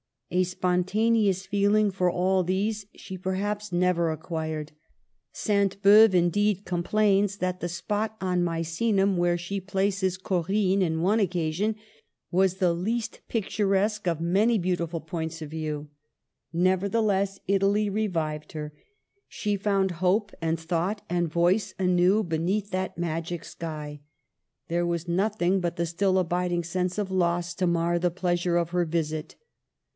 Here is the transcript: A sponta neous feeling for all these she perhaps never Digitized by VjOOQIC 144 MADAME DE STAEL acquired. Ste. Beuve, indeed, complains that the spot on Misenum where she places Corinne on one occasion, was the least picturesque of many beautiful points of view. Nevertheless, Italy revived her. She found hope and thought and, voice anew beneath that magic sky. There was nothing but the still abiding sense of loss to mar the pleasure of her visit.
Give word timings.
A 0.31 0.43
sponta 0.45 1.11
neous 1.11 1.45
feeling 1.45 1.91
for 1.91 2.09
all 2.09 2.41
these 2.41 2.87
she 2.95 3.17
perhaps 3.19 3.71
never 3.71 4.05
Digitized 4.07 4.07
by 4.07 4.15
VjOOQIC 4.15 4.31
144 4.31 4.39
MADAME 4.55 4.59
DE 4.63 5.33
STAEL 5.33 5.61
acquired. 5.61 5.69
Ste. 5.69 5.81
Beuve, 5.83 6.13
indeed, 6.15 6.65
complains 6.65 7.37
that 7.37 7.59
the 7.59 7.69
spot 7.69 8.17
on 8.21 8.41
Misenum 8.43 9.17
where 9.17 9.37
she 9.37 9.59
places 9.61 10.17
Corinne 10.17 10.81
on 10.81 11.01
one 11.01 11.19
occasion, 11.19 11.75
was 12.31 12.55
the 12.55 12.73
least 12.73 13.19
picturesque 13.27 14.07
of 14.07 14.21
many 14.21 14.57
beautiful 14.57 15.01
points 15.01 15.41
of 15.43 15.51
view. 15.51 15.89
Nevertheless, 16.51 17.39
Italy 17.47 17.89
revived 17.89 18.53
her. 18.53 18.73
She 19.27 19.55
found 19.57 19.91
hope 20.01 20.31
and 20.41 20.57
thought 20.59 21.03
and, 21.09 21.27
voice 21.27 21.75
anew 21.77 22.23
beneath 22.23 22.71
that 22.71 22.97
magic 22.97 23.43
sky. 23.43 23.99
There 24.69 24.85
was 24.87 25.07
nothing 25.09 25.59
but 25.59 25.75
the 25.75 25.85
still 25.85 26.17
abiding 26.17 26.63
sense 26.63 26.97
of 26.97 27.11
loss 27.11 27.53
to 27.55 27.67
mar 27.67 27.99
the 27.99 28.09
pleasure 28.09 28.55
of 28.57 28.69
her 28.69 28.85
visit. 28.85 29.35